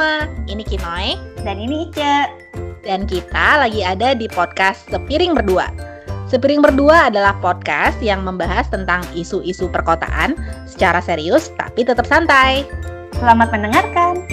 [0.00, 2.32] semua, ini Kinoy Dan ini Ice.
[2.80, 5.68] dan kita lagi ada di podcast Sepiring Berdua.
[6.24, 12.64] Sepiring Berdua adalah podcast yang membahas tentang isu-isu perkotaan secara serius tapi tetap santai.
[13.20, 14.24] Selamat mendengarkan.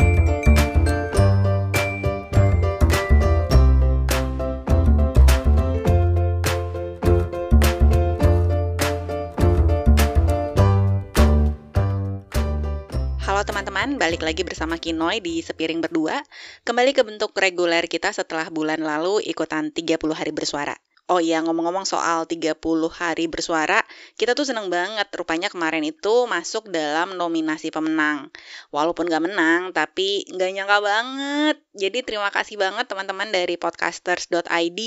[13.98, 16.22] Balik lagi bersama Kinoy di Sepiring Berdua.
[16.62, 20.78] Kembali ke bentuk reguler kita setelah bulan lalu ikutan 30 hari bersuara.
[21.10, 22.62] Oh iya, ngomong-ngomong soal 30
[22.94, 23.82] hari bersuara,
[24.14, 25.10] kita tuh seneng banget.
[25.18, 28.30] Rupanya kemarin itu masuk dalam nominasi pemenang.
[28.70, 31.56] Walaupun gak menang, tapi gak nyangka banget.
[31.74, 34.80] Jadi terima kasih banget teman-teman dari podcasters.id,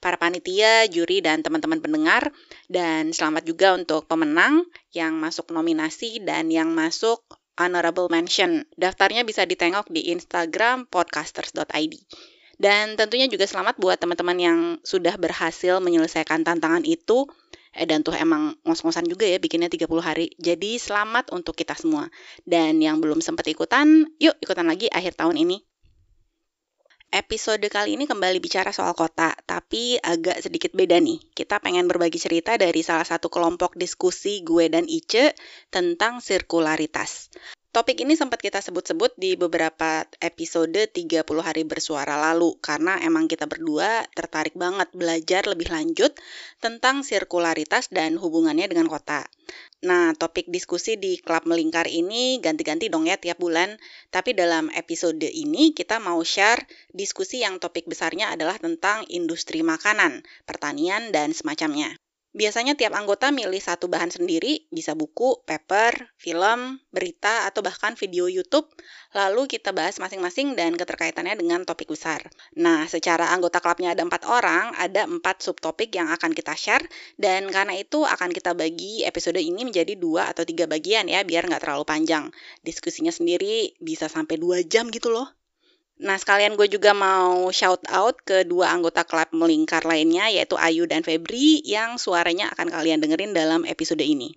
[0.00, 2.32] para panitia, juri, dan teman-teman pendengar.
[2.64, 4.64] Dan selamat juga untuk pemenang
[4.96, 7.20] yang masuk nominasi dan yang masuk
[7.58, 8.66] honorable mention.
[8.74, 11.94] Daftarnya bisa ditengok di Instagram podcasters.id.
[12.54, 17.26] Dan tentunya juga selamat buat teman-teman yang sudah berhasil menyelesaikan tantangan itu.
[17.74, 20.30] Eh, dan tuh emang ngos-ngosan juga ya bikinnya 30 hari.
[20.38, 22.06] Jadi selamat untuk kita semua.
[22.46, 25.58] Dan yang belum sempat ikutan, yuk ikutan lagi akhir tahun ini.
[27.14, 31.22] Episode kali ini kembali bicara soal kota, tapi agak sedikit beda nih.
[31.30, 35.30] Kita pengen berbagi cerita dari salah satu kelompok diskusi gue dan Ice
[35.70, 37.30] tentang sirkularitas.
[37.74, 43.50] Topik ini sempat kita sebut-sebut di beberapa episode 30 hari bersuara lalu karena emang kita
[43.50, 46.14] berdua tertarik banget belajar lebih lanjut
[46.62, 49.26] tentang sirkularitas dan hubungannya dengan kota.
[49.82, 53.74] Nah, topik diskusi di klub melingkar ini ganti-ganti dong ya tiap bulan.
[54.14, 56.62] Tapi dalam episode ini kita mau share
[56.94, 61.90] diskusi yang topik besarnya adalah tentang industri makanan, pertanian, dan semacamnya.
[62.34, 68.26] Biasanya tiap anggota milih satu bahan sendiri, bisa buku, paper, film, berita, atau bahkan video
[68.26, 68.66] YouTube,
[69.14, 72.26] lalu kita bahas masing-masing dan keterkaitannya dengan topik besar.
[72.58, 76.82] Nah, secara anggota klubnya ada empat orang, ada empat subtopik yang akan kita share,
[77.14, 81.46] dan karena itu akan kita bagi episode ini menjadi dua atau tiga bagian ya, biar
[81.46, 82.34] nggak terlalu panjang.
[82.66, 85.30] Diskusinya sendiri bisa sampai dua jam gitu loh.
[85.94, 90.90] Nah, sekalian gue juga mau shout out ke dua anggota klub melingkar lainnya, yaitu Ayu
[90.90, 94.34] dan Febri, yang suaranya akan kalian dengerin dalam episode ini.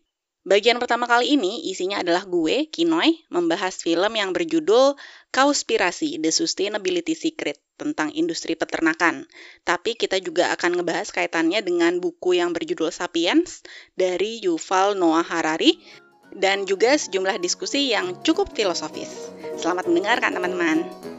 [0.48, 4.96] Bagian pertama kali ini isinya adalah gue, Kinoy, membahas film yang berjudul
[5.28, 9.28] Kauspirasi The Sustainability Secret tentang industri peternakan.
[9.68, 13.60] Tapi kita juga akan ngebahas kaitannya dengan buku yang berjudul Sapiens
[14.00, 15.84] dari Yuval Noah Harari
[16.32, 19.28] dan juga sejumlah diskusi yang cukup filosofis.
[19.60, 21.17] Selamat mendengarkan teman-teman.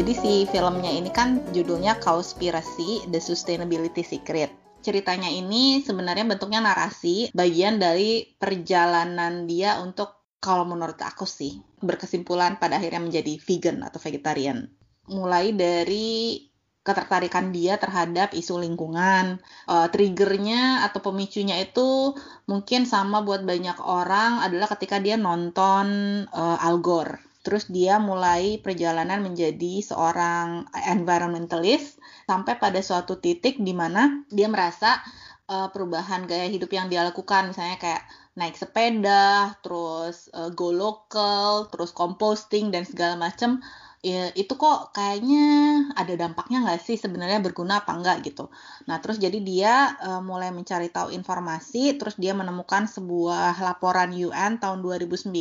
[0.00, 4.48] Jadi si filmnya ini kan judulnya Cowspiracy The Sustainability Secret.
[4.80, 12.56] Ceritanya ini sebenarnya bentuknya narasi, bagian dari perjalanan dia untuk kalau menurut aku sih berkesimpulan
[12.56, 14.72] pada akhirnya menjadi vegan atau vegetarian.
[15.12, 16.48] Mulai dari
[16.80, 19.36] ketertarikan dia terhadap isu lingkungan,
[19.68, 22.16] uh, triggernya atau pemicunya itu
[22.48, 27.29] mungkin sama buat banyak orang adalah ketika dia nonton uh, Al Gore.
[27.40, 31.96] Terus dia mulai perjalanan menjadi seorang environmentalist
[32.28, 35.00] sampai pada suatu titik di mana dia merasa
[35.48, 38.04] uh, perubahan gaya hidup yang dia lakukan misalnya kayak
[38.38, 43.58] naik sepeda, terus uh, go local, terus composting dan segala macam
[44.00, 45.44] ya, itu kok kayaknya
[45.92, 48.48] ada dampaknya nggak sih sebenarnya berguna apa enggak gitu.
[48.88, 54.56] Nah terus jadi dia uh, mulai mencari tahu informasi, terus dia menemukan sebuah laporan UN
[54.56, 55.32] tahun 2009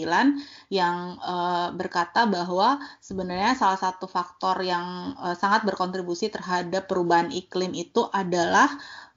[0.72, 7.72] yang uh, berkata bahwa sebenarnya salah satu faktor yang uh, sangat berkontribusi terhadap perubahan iklim
[7.76, 8.68] itu adalah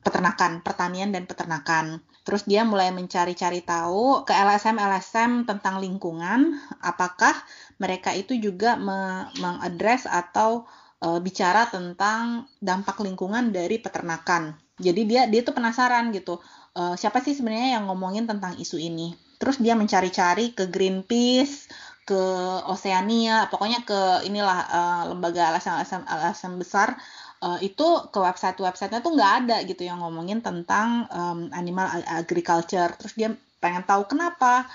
[0.02, 2.02] peternakan, pertanian dan peternakan.
[2.22, 7.34] Terus dia mulai mencari-cari tahu ke LSM-LSM tentang lingkungan, apakah
[7.82, 10.62] mereka itu juga me mengadres atau
[11.02, 14.54] e, bicara tentang dampak lingkungan dari peternakan.
[14.78, 16.38] Jadi dia dia tuh penasaran gitu,
[16.78, 19.18] e, siapa sih sebenarnya yang ngomongin tentang isu ini.
[19.42, 21.66] Terus dia mencari-cari ke Greenpeace,
[22.06, 22.22] ke
[22.70, 24.80] Oceania, pokoknya ke inilah e,
[25.10, 26.94] lembaga LSM, LSM besar
[27.42, 32.94] uh, itu ke website-websitenya tuh nggak ada gitu yang ngomongin tentang um, animal agriculture.
[32.96, 33.28] Terus dia
[33.58, 34.70] pengen tahu kenapa.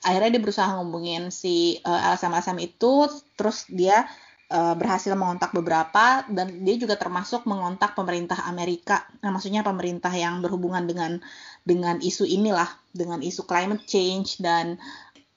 [0.00, 4.08] Akhirnya dia berusaha ngomongin si uh, LSM-LSM itu, terus dia
[4.48, 9.04] uh, berhasil mengontak beberapa dan dia juga termasuk mengontak pemerintah Amerika.
[9.20, 11.20] Nah, maksudnya pemerintah yang berhubungan dengan
[11.64, 14.80] dengan isu inilah, dengan isu climate change dan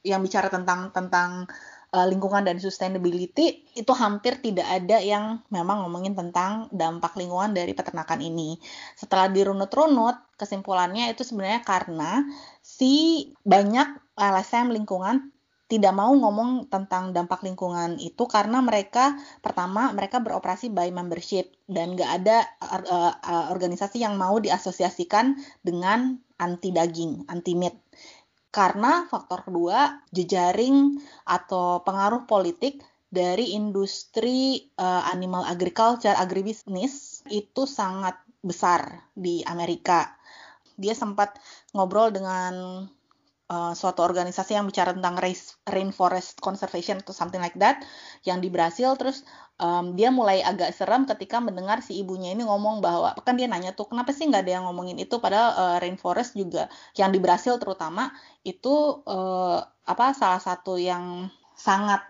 [0.04, 1.48] yang bicara tentang tentang
[1.94, 7.78] uh, lingkungan dan sustainability itu hampir tidak ada yang memang ngomongin tentang dampak lingkungan dari
[7.78, 8.57] peternakan ini.
[8.98, 12.25] Setelah dirunut-runut, kesimpulannya itu sebenarnya karena
[12.60, 15.30] si banyak LSM lingkungan
[15.72, 21.98] tidak mau ngomong tentang dampak lingkungan itu karena mereka pertama mereka beroperasi by membership dan
[21.98, 25.34] nggak ada uh, uh, organisasi yang mau diasosiasikan
[25.66, 27.74] dengan anti daging, anti meat.
[28.54, 38.14] Karena faktor kedua, jejaring atau pengaruh politik dari industri uh, animal agriculture, agribisnis itu sangat
[38.46, 40.14] besar di Amerika.
[40.78, 41.42] Dia sempat
[41.74, 42.86] ngobrol dengan
[43.50, 45.19] uh, suatu organisasi yang bicara tentang
[45.68, 47.81] rainforest conservation atau something like that
[48.24, 49.25] yang di Brasil terus
[49.60, 53.75] um, dia mulai agak serem ketika mendengar si ibunya ini ngomong bahwa kan dia nanya
[53.75, 55.19] tuh kenapa sih nggak ada yang ngomongin itu?
[55.19, 58.12] Padahal uh, rainforest juga yang di Brasil terutama
[58.45, 62.04] itu uh, apa salah satu yang sangat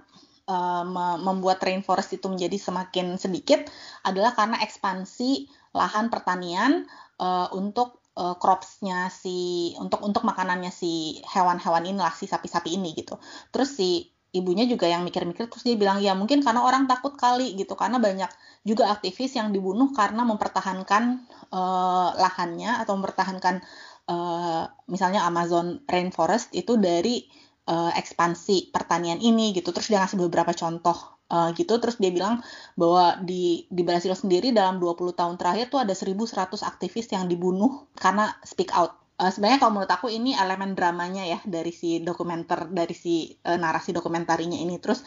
[0.47, 0.85] uh,
[1.19, 3.67] membuat rainforest itu menjadi semakin sedikit
[4.05, 6.85] adalah karena ekspansi lahan pertanian
[7.17, 12.93] uh, untuk uh, cropsnya si untuk untuk makanannya si hewan-hewan ini lah si sapi-sapi ini
[12.97, 13.17] gitu.
[13.49, 17.53] Terus si ibunya juga yang mikir-mikir terus dia bilang ya mungkin karena orang takut kali
[17.57, 17.73] gitu.
[17.77, 18.29] Karena banyak
[18.65, 23.61] juga aktivis yang dibunuh karena mempertahankan uh, lahannya atau mempertahankan
[24.09, 27.27] uh, misalnya Amazon rainforest itu dari
[27.69, 29.69] uh, ekspansi pertanian ini gitu.
[29.73, 31.81] Terus dia ngasih beberapa contoh uh, gitu.
[31.81, 32.45] Terus dia bilang
[32.77, 37.89] bahwa di di Brasil sendiri dalam 20 tahun terakhir tuh ada 1100 aktivis yang dibunuh
[37.97, 39.01] karena speak out.
[39.17, 43.57] Uh, sebenarnya kalau menurut aku ini elemen dramanya ya dari si dokumenter dari si uh,
[43.57, 44.77] narasi dokumentarinya ini.
[44.77, 45.01] Terus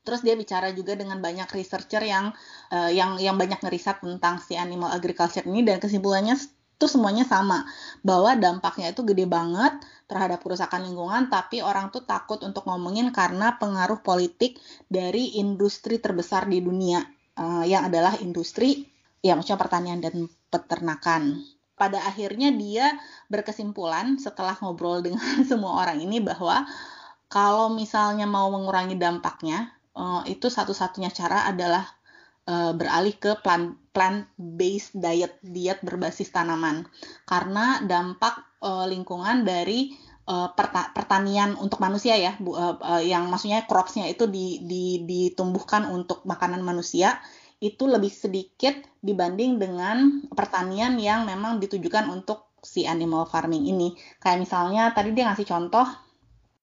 [0.00, 2.32] terus dia bicara juga dengan banyak researcher yang
[2.72, 5.66] uh, yang yang banyak ngeriset tentang si animal agriculture ini.
[5.66, 6.38] Dan kesimpulannya
[6.80, 7.68] itu semuanya sama.
[8.00, 9.76] Bahwa dampaknya itu gede banget
[10.08, 14.56] terhadap kerusakan lingkungan tapi orang tuh takut untuk ngomongin karena pengaruh politik
[14.88, 17.04] dari industri terbesar di dunia
[17.36, 18.88] uh, yang adalah industri
[19.20, 21.44] ya maksudnya pertanian dan peternakan.
[21.76, 22.96] Pada akhirnya dia
[23.28, 26.64] berkesimpulan setelah ngobrol dengan semua orang ini bahwa
[27.30, 31.86] kalau misalnya mau mengurangi dampaknya uh, itu satu-satunya cara adalah
[32.50, 36.86] uh, beralih ke plant plant based diet diet berbasis tanaman.
[37.26, 39.90] Karena dampak uh, lingkungan dari
[40.30, 40.54] uh,
[40.94, 46.22] pertanian untuk manusia ya bu, uh, uh, yang maksudnya cropsnya itu di, di, ditumbuhkan untuk
[46.22, 47.18] makanan manusia
[47.60, 48.72] itu lebih sedikit
[49.04, 53.92] dibanding dengan pertanian yang memang ditujukan untuk si animal farming ini.
[54.16, 55.84] Kayak misalnya tadi dia ngasih contoh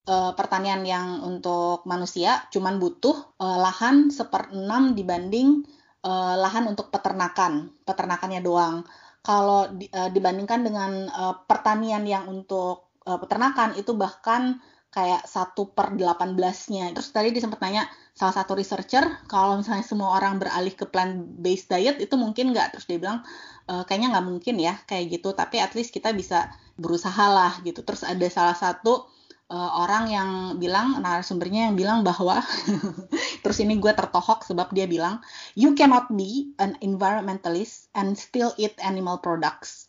[0.07, 5.67] uh, pertanian yang untuk manusia cuman butuh uh, lahan seperenam dibanding
[6.03, 8.85] uh, lahan untuk peternakan, peternakannya doang.
[9.25, 14.59] Kalau di, uh, dibandingkan dengan uh, pertanian yang untuk uh, peternakan itu bahkan
[14.97, 16.95] kayak satu per 18-nya.
[16.95, 17.85] Terus tadi dia sempat nanya
[18.17, 22.73] salah satu researcher kalau misalnya semua orang beralih ke plant based diet itu mungkin nggak.
[22.73, 23.21] Terus dia bilang
[23.69, 25.37] e, kayaknya nggak mungkin ya kayak gitu.
[25.37, 26.49] Tapi at least kita bisa
[26.81, 27.85] berusaha lah gitu.
[27.85, 29.05] Terus ada salah satu
[29.51, 30.29] uh, orang yang
[30.59, 32.43] bilang narasumbernya yang bilang bahwa
[33.43, 35.23] terus ini gue tertohok sebab dia bilang
[35.55, 39.87] you cannot be an environmentalist and still eat animal products.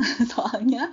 [0.32, 0.90] Soalnya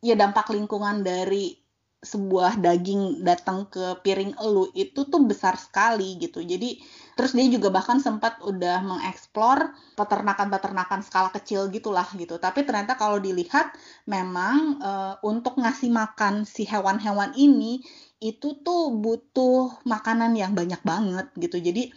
[0.00, 1.67] ya dampak lingkungan dari
[1.98, 6.46] sebuah daging datang ke piring elu itu tuh besar sekali gitu.
[6.46, 6.78] Jadi
[7.18, 12.38] terus dia juga bahkan sempat udah mengeksplor peternakan-peternakan skala kecil gitulah gitu.
[12.38, 13.74] Tapi ternyata kalau dilihat
[14.06, 14.92] memang e,
[15.26, 17.82] untuk ngasih makan si hewan-hewan ini
[18.22, 21.58] itu tuh butuh makanan yang banyak banget gitu.
[21.58, 21.90] Jadi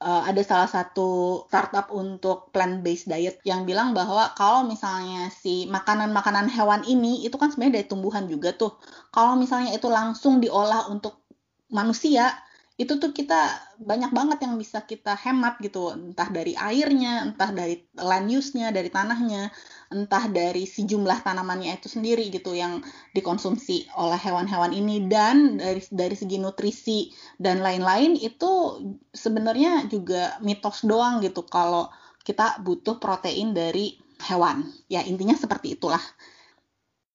[0.00, 5.64] uh, ada salah satu startup untuk plant based diet yang bilang bahwa kalau misalnya si
[5.68, 8.76] makanan-makanan hewan ini itu kan sebenarnya dari tumbuhan juga tuh.
[9.12, 11.24] Kalau misalnya itu langsung diolah untuk
[11.72, 12.30] manusia,
[12.76, 15.96] itu tuh kita banyak banget yang bisa kita hemat gitu.
[15.96, 19.48] Entah dari airnya entah dari land use-nya dari tanahnya
[19.88, 22.84] entah dari si jumlah tanamannya itu sendiri gitu yang
[23.16, 25.08] dikonsumsi oleh hewan-hewan ini.
[25.08, 27.08] Dan dari dari segi nutrisi
[27.40, 31.88] dan lain-lain itu sebenarnya juga mitos doang gitu kalau
[32.28, 33.96] kita butuh protein dari
[34.28, 34.68] hewan.
[34.92, 36.02] Ya intinya seperti itulah.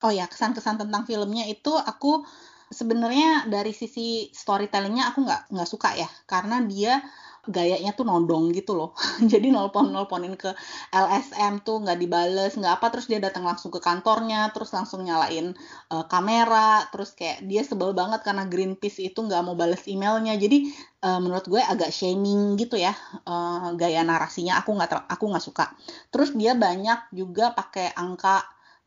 [0.02, 2.26] Oh ya kesan-kesan tentang filmnya itu aku
[2.72, 6.10] sebenarnya dari sisi storytellingnya aku nggak nggak suka ya.
[6.26, 7.04] Karena dia
[7.50, 8.96] gayanya tuh nodong gitu loh.
[9.32, 10.54] Jadi nelpon nelponin ke
[10.94, 12.88] LSM tuh nggak dibales nggak apa.
[12.96, 15.52] Terus dia datang langsung ke kantornya terus langsung nyalain
[15.92, 16.88] uh, kamera.
[16.96, 20.40] Terus kayak dia sebel banget karena Greenpeace itu nggak mau bales emailnya.
[20.40, 20.72] Jadi
[21.04, 22.96] uh, menurut gue agak shaming gitu ya
[23.28, 24.62] uh, gaya narasinya.
[24.64, 25.66] Aku nggak aku nggak suka.
[26.14, 28.42] Terus dia banyak juga pakai angka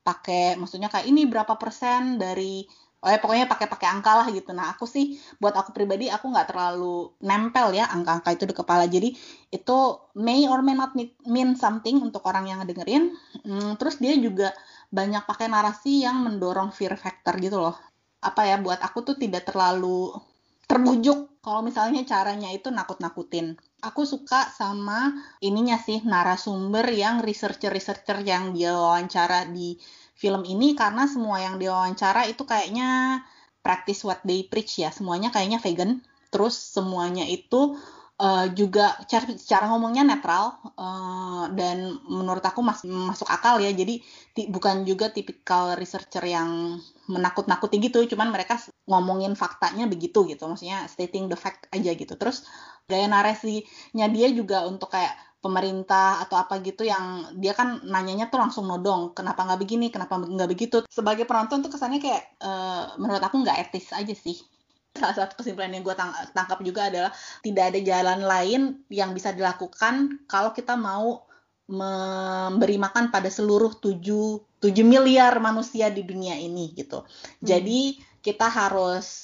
[0.05, 2.69] pakai maksudnya kayak ini berapa persen dari
[3.04, 4.56] oh ya pokoknya pakai-pakai angka lah gitu.
[4.56, 8.88] Nah aku sih buat aku pribadi aku nggak terlalu nempel ya angka-angka itu di kepala.
[8.88, 9.12] Jadi
[9.52, 9.78] itu
[10.16, 10.96] may or may not
[11.28, 13.12] mean something untuk orang yang ngedengerin.
[13.44, 14.56] Hmm, terus dia juga
[14.88, 17.76] banyak pakai narasi yang mendorong fear factor gitu loh.
[18.25, 20.16] Apa ya buat aku tuh tidak terlalu
[20.64, 23.61] terbujuk kalau misalnya caranya itu nakut-nakutin.
[23.84, 25.12] Aku suka sama
[25.44, 29.76] ininya sih narasumber yang researcher-researcher yang dia wawancara di
[30.25, 33.21] film ini karena semua yang diwawancara itu kayaknya
[33.61, 34.88] practice what they preach ya.
[34.88, 36.00] Semuanya kayaknya vegan.
[36.33, 37.76] Terus semuanya itu
[38.21, 43.99] uh, juga cara, cara ngomongnya netral uh, dan menurut aku mas, masuk akal ya jadi
[44.35, 46.78] ti, bukan juga tipikal researcher yang
[47.11, 48.57] menakut-nakuti gitu cuman mereka
[48.88, 52.47] ngomongin faktanya begitu gitu maksudnya stating the fact aja gitu terus
[52.88, 55.12] gaya narasinya dia juga untuk kayak
[55.44, 60.16] pemerintah atau apa gitu yang dia kan nanyanya tuh langsung nodong kenapa nggak begini kenapa
[60.16, 64.40] nggak begitu sebagai penonton tuh kesannya kayak uh, menurut aku nggak etis aja sih
[64.98, 67.12] salah satu kesimpulan yang gue tang tangkap juga adalah
[67.44, 71.28] tidak ada jalan lain yang bisa dilakukan kalau kita mau
[71.64, 77.00] memberi makan pada seluruh 7, 7 miliar manusia di dunia ini gitu.
[77.00, 77.40] Hmm.
[77.40, 79.24] Jadi kita harus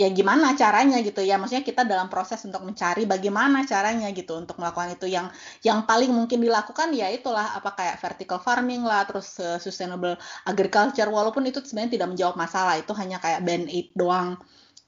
[0.00, 1.36] ya gimana caranya gitu ya.
[1.36, 5.06] Maksudnya kita dalam proses untuk mencari bagaimana caranya gitu untuk melakukan itu.
[5.12, 5.26] Yang
[5.60, 10.16] yang paling mungkin dilakukan ya itulah apa kayak vertical farming lah terus uh, sustainable
[10.48, 11.08] agriculture.
[11.12, 14.40] Walaupun itu sebenarnya tidak menjawab masalah itu hanya kayak band aid doang.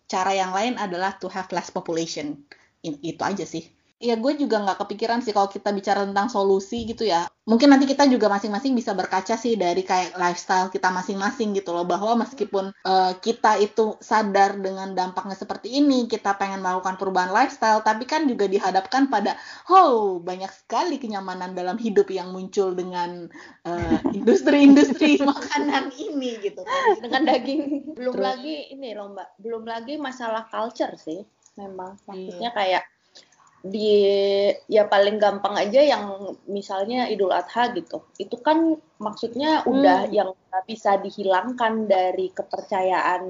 [0.09, 2.40] Cara yang lain adalah to have less population.
[2.83, 7.06] Itu aja sih ya gue juga nggak kepikiran sih kalau kita bicara tentang solusi gitu
[7.06, 7.30] ya.
[7.47, 11.87] Mungkin nanti kita juga masing-masing bisa berkaca sih dari kayak lifestyle kita masing-masing gitu loh.
[11.87, 17.82] Bahwa meskipun uh, kita itu sadar dengan dampaknya seperti ini, kita pengen melakukan perubahan lifestyle,
[17.87, 19.38] tapi kan juga dihadapkan pada,
[19.71, 23.30] oh banyak sekali kenyamanan dalam hidup yang muncul dengan
[23.66, 26.62] uh, industri-industri makanan ini gitu.
[26.99, 27.94] Dengan daging.
[27.94, 31.23] Belum Terus, lagi ini loh mbak, belum lagi masalah culture sih
[31.56, 32.56] memang maksudnya iya.
[32.56, 32.82] kayak
[33.62, 34.02] di
[34.66, 38.02] ya paling gampang aja yang misalnya Idul Adha gitu.
[38.19, 40.14] Itu kan maksudnya udah hmm.
[40.14, 40.31] yang
[40.66, 43.23] bisa dihilangkan dari kepercayaan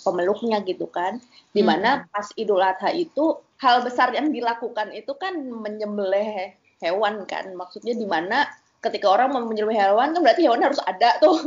[0.00, 1.20] pemeluknya gitu kan.
[1.52, 2.04] Di mana hmm.
[2.08, 7.52] pas Idul Adha itu hal besar yang dilakukan itu kan menyembelih hewan kan.
[7.52, 8.48] Maksudnya di mana
[8.84, 11.40] ketika orang mau menyembelih hewan kan berarti hewan harus ada tuh.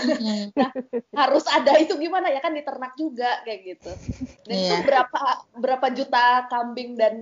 [0.00, 0.56] Mm-hmm.
[0.56, 0.70] nah,
[1.12, 3.92] harus ada itu gimana ya kan diternak juga kayak gitu.
[4.48, 4.64] Dan yeah.
[4.64, 4.86] itu iya.
[4.88, 5.22] berapa
[5.60, 7.16] berapa juta kambing dan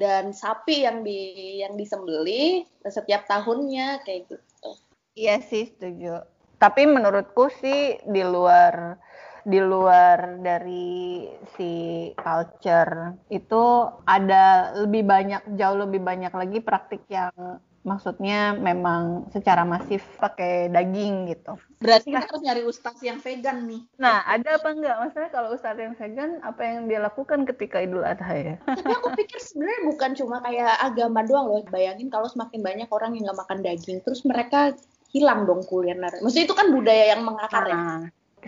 [0.00, 4.68] dan sapi yang di yang disembeli setiap tahunnya kayak gitu.
[5.14, 6.24] Iya sih setuju.
[6.56, 8.96] Tapi menurutku sih di luar
[9.44, 11.72] di luar dari si
[12.16, 13.64] culture itu
[14.08, 21.28] ada lebih banyak jauh lebih banyak lagi praktik yang maksudnya memang secara masif pakai daging
[21.30, 21.60] gitu.
[21.84, 23.84] Berarti kita harus nyari ustadz yang vegan nih.
[24.00, 24.96] Nah, ada apa enggak?
[25.04, 28.56] Maksudnya kalau ustadz yang vegan, apa yang dia lakukan ketika Idul Adha ya?
[28.64, 31.62] Tapi aku pikir sebenarnya bukan cuma kayak agama doang loh.
[31.68, 34.72] Bayangin kalau semakin banyak orang yang nggak makan daging, terus mereka
[35.14, 36.10] hilang dong kuliner.
[36.24, 37.76] Maksudnya itu kan budaya yang mengakar ya.
[37.76, 38.00] Nah,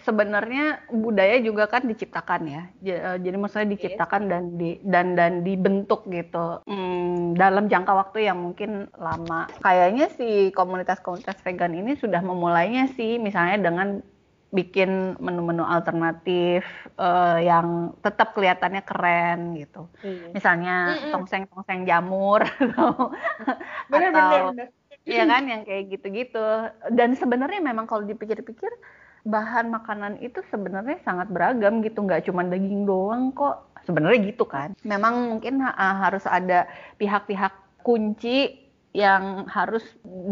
[0.03, 2.63] sebenarnya budaya juga kan diciptakan ya.
[2.83, 8.39] Eh, jadi maksudnya diciptakan dan di dan dan dibentuk gitu hmm, dalam jangka waktu yang
[8.41, 9.49] mungkin lama.
[9.63, 14.03] Kayaknya si komunitas-komunitas vegan ini sudah memulainya sih misalnya dengan
[14.55, 16.65] bikin menu-menu alternatif
[16.97, 19.91] uh, yang tetap kelihatannya keren gitu.
[20.01, 20.33] Hmm.
[20.33, 23.13] Misalnya tongseng-tongseng jamur atau
[23.91, 24.69] bener, atau bener, bener.
[25.07, 26.47] Iya kan yang kayak gitu-gitu.
[26.91, 28.71] Dan sebenarnya memang kalau dipikir-pikir
[29.27, 33.67] bahan makanan itu sebenarnya sangat beragam gitu, nggak cuma daging doang kok.
[33.83, 34.79] Sebenarnya gitu kan.
[34.87, 38.63] Memang mungkin uh, harus ada pihak-pihak kunci
[38.95, 39.83] yang harus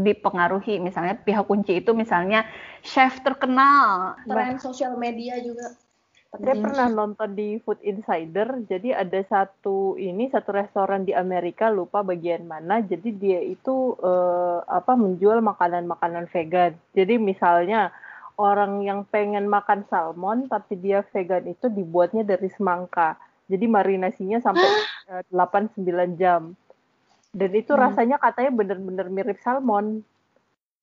[0.02, 0.78] dipengaruhi.
[0.78, 2.46] Misalnya pihak kunci itu misalnya
[2.82, 4.18] chef terkenal.
[4.24, 5.74] Tren sosial media juga.
[6.34, 12.02] Saya pernah nonton di Food Insider, jadi ada satu ini satu restoran di Amerika lupa
[12.02, 16.74] bagian mana, jadi dia itu uh, apa menjual makanan-makanan vegan.
[16.90, 17.94] Jadi misalnya
[18.40, 23.18] orang yang pengen makan salmon tapi dia vegan itu dibuatnya dari semangka.
[23.46, 24.64] Jadi marinasinya sampai
[25.12, 26.56] uh, 8-9 jam.
[27.34, 27.82] Dan itu hmm.
[27.82, 30.06] rasanya katanya bener-bener mirip salmon.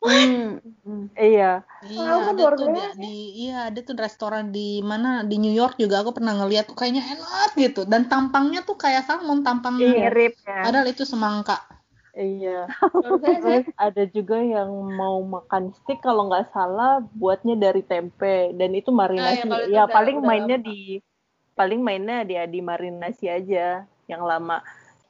[0.02, 0.58] Hmm.
[1.14, 1.62] Iya.
[1.86, 3.16] Iya, oh, ada tuh di, di
[3.46, 7.54] iya ada tuh restoran di mana di New York juga aku pernah ngeliat kayaknya enak
[7.54, 10.10] gitu dan tampangnya tuh kayak salmon tampangnya.
[10.10, 10.66] Mirip ya.
[10.66, 11.62] Padahal itu semangka.
[12.12, 12.68] Iya.
[12.92, 18.92] Terus ada juga yang mau makan stick kalau nggak salah buatnya dari tempe dan itu
[18.92, 19.48] marinasi.
[19.48, 20.68] Ah, ya, ya paling udah mainnya lama.
[20.68, 21.00] di
[21.56, 24.60] paling mainnya dia di marinasi aja yang lama.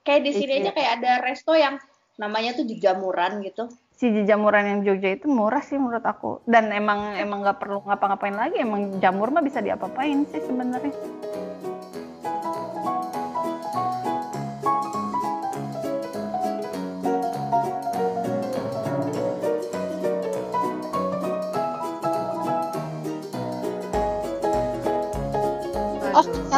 [0.06, 1.78] Kayak di sini aja kayak ada resto yang
[2.22, 3.66] namanya tuh di jamuran gitu.
[4.02, 8.34] si jamuran yang Jogja itu murah sih menurut aku dan emang emang nggak perlu ngapa-ngapain
[8.34, 10.90] lagi emang jamur mah bisa diapa-apain sih sebenarnya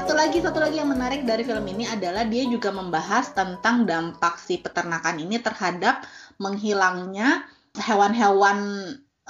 [0.04, 4.36] satu lagi satu lagi yang menarik dari film ini adalah dia juga membahas tentang dampak
[4.36, 6.04] si peternakan ini terhadap
[6.44, 8.60] menghilangnya hewan-hewan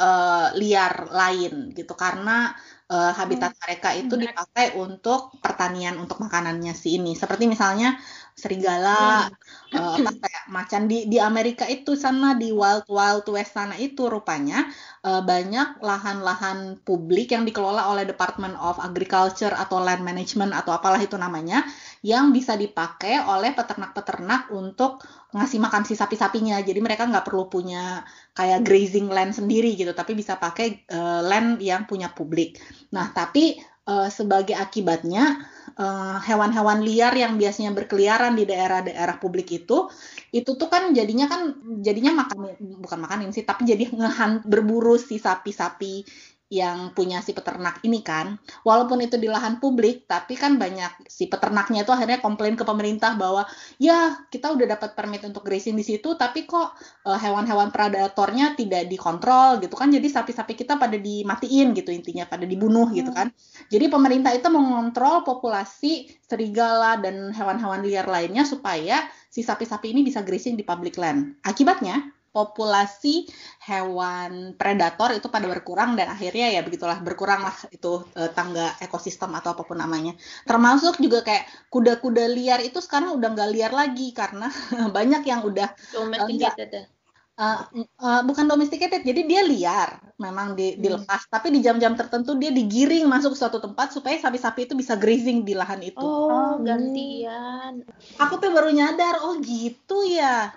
[0.01, 2.57] uh, liar lain gitu karena
[2.89, 3.61] uh, habitat hmm.
[3.61, 7.13] mereka itu dipakai untuk pertanian untuk makanannya si ini.
[7.13, 7.93] Seperti misalnya
[8.33, 9.77] serigala hmm.
[9.77, 14.09] uh, apa kayak macan di di Amerika itu sana di Wild Wild West sana itu
[14.09, 14.65] rupanya
[15.05, 20.99] uh, banyak lahan-lahan publik yang dikelola oleh Department of Agriculture atau Land Management atau apalah
[20.99, 21.61] itu namanya
[22.01, 24.99] yang bisa dipakai oleh peternak-peternak untuk
[25.33, 26.61] ngasih makan si sapi-sapinya.
[26.61, 28.05] Jadi mereka nggak perlu punya
[28.37, 32.61] kayak grazing land sendiri gitu, tapi bisa pakai uh, land yang punya publik.
[32.93, 33.57] Nah, tapi
[33.89, 35.41] uh, sebagai akibatnya
[35.73, 39.89] hewan hewan-hewan liar yang biasanya berkeliaran di daerah-daerah publik itu
[40.29, 41.41] itu tuh kan jadinya kan
[41.81, 46.05] jadinya makan bukan makanin sih tapi jadi ngehan berburu si sapi-sapi
[46.53, 51.25] yang punya si peternak ini kan, walaupun itu di lahan publik, tapi kan banyak si
[51.25, 53.49] peternaknya itu akhirnya komplain ke pemerintah bahwa
[53.81, 56.77] ya kita udah dapat permit untuk grazing di situ, tapi kok
[57.09, 62.45] uh, hewan-hewan predatornya tidak dikontrol gitu kan, jadi sapi-sapi kita pada dimatiin gitu intinya, pada
[62.45, 63.17] dibunuh gitu hmm.
[63.17, 63.27] kan.
[63.73, 70.21] Jadi pemerintah itu mengontrol populasi serigala dan hewan-hewan liar lainnya supaya si sapi-sapi ini bisa
[70.21, 71.41] grazing di public land.
[71.41, 73.29] Akibatnya populasi
[73.61, 79.53] hewan predator itu pada berkurang dan akhirnya ya begitulah berkuranglah itu e, tangga ekosistem atau
[79.53, 80.17] apa pun namanya.
[80.49, 84.49] Termasuk juga kayak kuda-kuda liar itu sekarang udah nggak liar lagi karena
[84.97, 86.89] banyak yang udah domesticated
[87.33, 87.65] Uh,
[87.97, 90.85] uh, bukan domesticated, jadi dia liar, memang di, hmm.
[90.85, 91.25] dilepas.
[91.25, 95.41] Tapi di jam-jam tertentu dia digiring masuk ke suatu tempat supaya sapi-sapi itu bisa grazing
[95.41, 95.97] di lahan itu.
[95.97, 97.89] Oh, oh gantian.
[98.21, 100.53] Aku tuh baru nyadar, oh gitu ya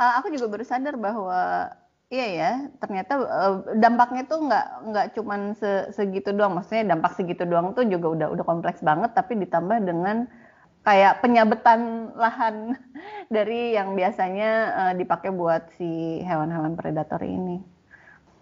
[0.00, 1.72] uh, aku juga baru sadar bahwa
[2.06, 7.42] iya ya ternyata uh, dampaknya tuh nggak nggak cuman se segitu doang maksudnya dampak segitu
[7.42, 10.30] doang tuh juga udah udah kompleks banget tapi ditambah dengan
[10.86, 12.78] kayak penyabetan lahan
[13.34, 17.58] dari yang biasanya uh, dipakai buat si hewan-hewan predator ini.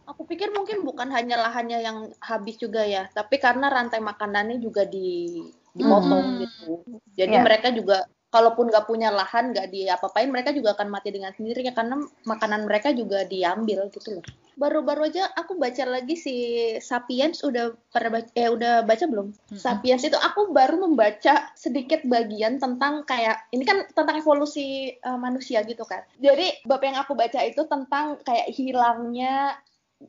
[0.04, 4.84] Aku pikir mungkin bukan hanya lahannya yang habis juga ya, tapi karena rantai makanannya juga
[4.84, 5.40] di
[5.72, 6.40] dipotong hmm.
[6.44, 6.72] gitu.
[7.16, 7.44] Jadi yeah.
[7.48, 12.02] mereka juga kalaupun nggak punya lahan nggak diapa-apain mereka juga akan mati dengan sendirinya karena
[12.26, 14.26] makanan mereka juga diambil gitu loh.
[14.58, 16.34] Baru-baru aja aku baca lagi si
[16.82, 19.30] Sapiens udah pernah baca, eh udah baca belum?
[19.30, 19.58] Hmm.
[19.58, 25.62] Sapiens itu aku baru membaca sedikit bagian tentang kayak ini kan tentang evolusi uh, manusia
[25.62, 26.02] gitu kan.
[26.18, 29.58] Jadi bab yang aku baca itu tentang kayak hilangnya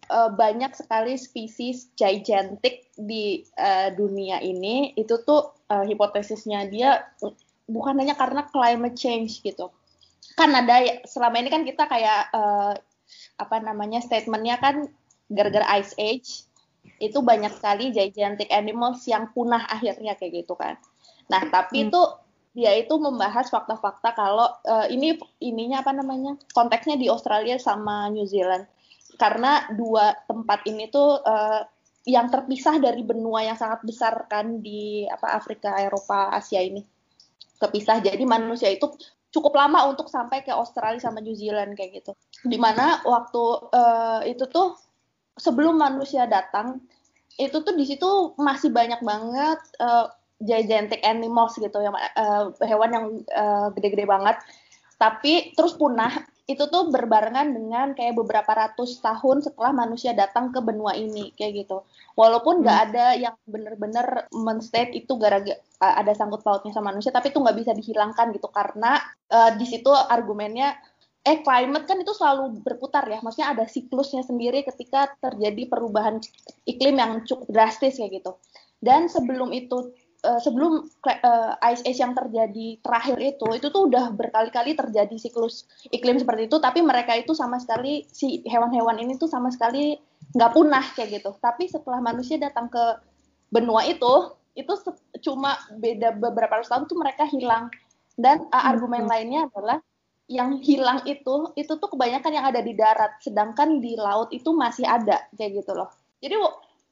[0.09, 4.97] uh, banyak sekali spesies gigantic di uh, dunia ini.
[4.97, 7.05] Itu tuh uh, hipotesisnya dia
[7.65, 9.69] bukan hanya karena climate change gitu.
[10.37, 12.73] Kan ada selama ini kan kita kayak uh,
[13.37, 14.89] apa namanya statementnya kan
[15.29, 16.45] gara-gara ice age
[17.01, 20.77] itu banyak sekali gigantic animals yang punah akhirnya kayak gitu kan.
[21.29, 21.87] Nah tapi hmm.
[21.89, 22.01] itu
[22.55, 28.23] dia itu membahas fakta-fakta kalau uh, ini ininya apa namanya konteksnya di Australia sama New
[28.23, 28.63] Zealand.
[29.15, 31.61] Karena dua tempat ini tuh uh,
[32.05, 36.94] yang terpisah dari benua yang sangat besar kan di apa Afrika Eropa Asia ini
[37.59, 38.03] kepisah.
[38.03, 38.91] Jadi manusia itu
[39.31, 42.11] cukup lama untuk sampai ke Australia sama New Zealand kayak gitu.
[42.47, 43.43] Di mana waktu
[43.75, 44.79] uh, itu tuh
[45.35, 46.79] sebelum manusia datang
[47.35, 50.07] itu tuh di situ masih banyak banget uh,
[50.39, 53.05] gigantic animals gitu ya uh, hewan yang
[53.75, 54.39] gede-gede uh, banget
[54.95, 56.11] tapi terus punah
[56.45, 61.65] itu tuh berbarengan dengan kayak beberapa ratus tahun setelah manusia datang ke benua ini kayak
[61.65, 61.81] gitu.
[62.13, 62.85] Walaupun nggak hmm.
[62.89, 67.71] ada yang bener-bener menstate itu gara-gara ada sangkut pautnya sama manusia, tapi itu nggak bisa
[67.73, 69.01] dihilangkan gitu karena
[69.33, 70.77] uh, di situ argumennya
[71.25, 76.21] eh climate kan itu selalu berputar ya, maksudnya ada siklusnya sendiri ketika terjadi perubahan
[76.69, 78.37] iklim yang cukup drastis kayak gitu.
[78.77, 79.89] Dan sebelum itu
[80.25, 85.69] uh, sebelum uh, ice age yang terjadi terakhir itu itu tuh udah berkali-kali terjadi siklus
[85.93, 90.01] iklim seperti itu tapi mereka itu sama sekali si hewan-hewan ini tuh sama sekali
[90.35, 91.31] nggak punah kayak gitu.
[91.39, 92.83] Tapi setelah manusia datang ke
[93.53, 94.71] benua itu itu
[95.23, 97.71] cuma beda beberapa ratus tahun tuh mereka hilang.
[98.15, 99.11] Dan uh, argumen hmm.
[99.11, 99.79] lainnya adalah
[100.25, 104.87] yang hilang itu itu tuh kebanyakan yang ada di darat sedangkan di laut itu masih
[104.87, 105.91] ada kayak gitu loh.
[106.19, 106.35] Jadi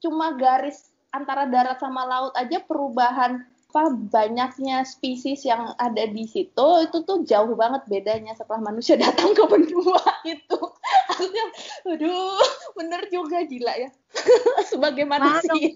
[0.03, 6.67] cuma garis antara darat sama laut aja perubahan apa banyaknya spesies yang ada di situ
[6.86, 9.97] itu tuh jauh banget bedanya setelah manusia datang ke benua
[10.30, 10.62] itu.
[11.10, 11.45] Artinya
[11.89, 12.38] aduh
[12.78, 13.89] bener juga gila ya.
[14.69, 15.73] Sebagai manusia.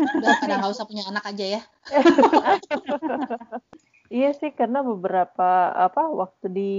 [0.00, 1.62] Udah pada nggak usah punya anak aja ya.
[4.06, 6.74] Iya sih karena beberapa apa waktu di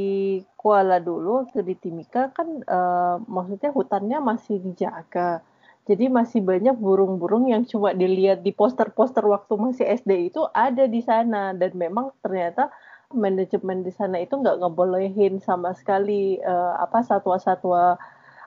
[0.55, 5.43] Kuala dulu waktu di Timika kan uh, maksudnya hutannya masih dijaga.
[5.87, 10.99] Jadi masih banyak burung-burung yang cuma dilihat di poster-poster waktu masih SD itu ada di
[10.99, 11.55] sana.
[11.55, 12.67] Dan memang ternyata
[13.15, 17.95] manajemen di sana itu nggak ngebolehin sama sekali uh, apa satwa-satwa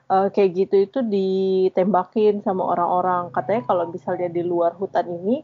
[0.05, 3.33] uh, kayak gitu itu ditembakin sama orang-orang.
[3.33, 5.41] Katanya kalau misalnya di luar hutan ini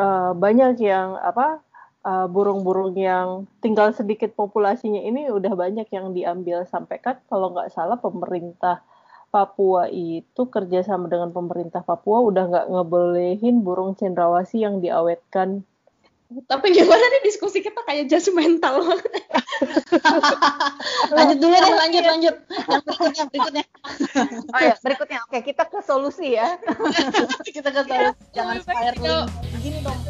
[0.00, 1.60] uh, banyak yang apa
[2.06, 6.64] burung-burung uh, yang tinggal sedikit populasinya ini udah banyak yang diambil.
[6.64, 8.80] Sampai kan kalau nggak salah pemerintah
[9.36, 15.60] Papua itu kerjasama dengan pemerintah Papua udah nggak ngebolehin burung cendrawasih yang diawetkan.
[16.48, 18.80] Tapi gimana nih diskusi kita kayak mental.
[21.16, 22.34] lanjut dulu deh, lanjut, lanjut.
[22.48, 23.64] Yang berikutnya, berikutnya.
[24.56, 25.18] Oh ya, berikutnya.
[25.28, 26.56] Oke, kita ke solusi ya.
[27.46, 28.16] kita ke solusi.
[28.32, 29.28] Jangan spiraling.
[29.52, 30.00] Begini dong.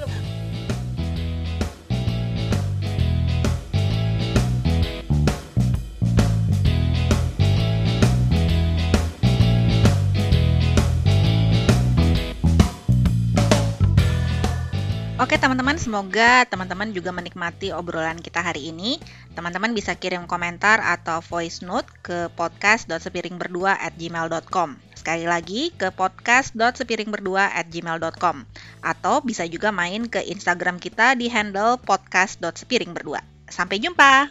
[15.17, 19.01] Oke teman-teman, semoga teman-teman juga menikmati obrolan kita hari ini.
[19.33, 24.77] Teman-teman bisa kirim komentar atau voice note ke podcast.sepiringberdua at gmail.com.
[24.93, 28.45] Sekali lagi ke podcast.sepiringberdua at gmail.com.
[28.85, 33.25] Atau bisa juga main ke Instagram kita di handle podcast.sepiringberdua.
[33.49, 34.29] Sampai jumpa!